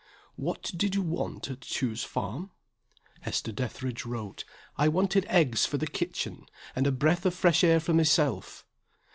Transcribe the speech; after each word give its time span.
"What 0.35 0.71
did 0.75 0.95
you 0.95 1.03
want 1.03 1.47
at 1.51 1.61
Chew's 1.61 2.03
Farm?" 2.03 2.49
Hester 3.19 3.51
Dethridge 3.51 4.03
wrote: 4.03 4.43
"I 4.75 4.87
wanted 4.87 5.25
eggs 5.25 5.67
for 5.67 5.77
the 5.77 5.85
kitchen, 5.85 6.47
and 6.75 6.87
a 6.87 6.91
breath 6.91 7.23
of 7.23 7.35
fresh 7.35 7.63
air 7.63 7.79
for 7.79 7.93
myself." 7.93 8.65